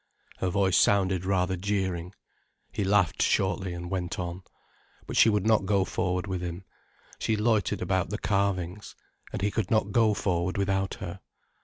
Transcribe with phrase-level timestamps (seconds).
[0.37, 2.15] Her voice sounded rather jeering.
[2.71, 4.41] He laughed shortly, and went on.
[5.05, 6.63] But she would not go forward with him.
[7.19, 8.95] She loitered about the carvings.
[9.31, 11.19] And he could not go forward without her.